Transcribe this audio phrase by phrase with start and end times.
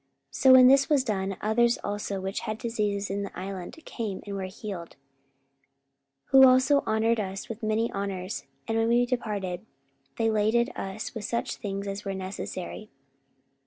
[0.31, 4.23] 44:028:009 So when this was done, others also, which had diseases in the island, came,
[4.25, 4.95] and were healed:
[6.31, 9.63] 44:028:010 Who also honoured us with many honours; and when we departed,
[10.17, 12.89] they laded us with such things as were necessary.